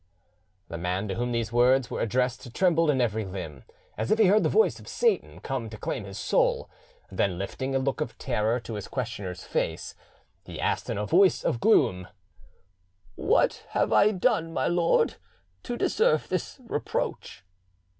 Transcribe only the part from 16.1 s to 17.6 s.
this reproach?"